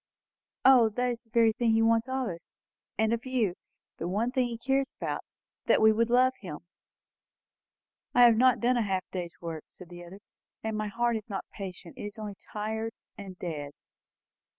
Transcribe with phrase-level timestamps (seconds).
[0.65, 2.49] O, it is the very thing he wants of us,
[2.97, 3.53] and of you;
[3.99, 5.23] the one thing he cares about!
[5.67, 6.61] That we would love him."
[8.15, 10.19] "I have not done a half day's work," said the other;
[10.63, 11.99] "and my heart is not patient.
[11.99, 13.73] It is only tired, and dead."